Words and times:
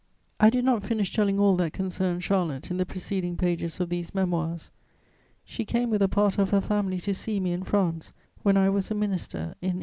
I 0.39 0.49
did 0.49 0.65
not 0.65 0.83
finish 0.83 1.13
telling 1.13 1.39
all 1.39 1.55
that 1.57 1.73
concerns 1.73 2.23
Charlotte 2.23 2.71
in 2.71 2.77
the 2.77 2.87
preceding 2.87 3.37
pages 3.37 3.79
of 3.79 3.89
these 3.89 4.15
Memoirs: 4.15 4.71
she 5.45 5.63
came 5.63 5.91
with 5.91 6.01
a 6.01 6.09
part 6.09 6.39
of 6.39 6.49
her 6.49 6.59
family 6.59 6.99
to 7.01 7.13
see 7.13 7.39
me 7.39 7.51
in 7.53 7.61
France, 7.61 8.11
when 8.41 8.57
I 8.57 8.67
was 8.69 8.89
a 8.89 8.95
minister, 8.95 9.37
in 9.61 9.77
1823. 9.77 9.79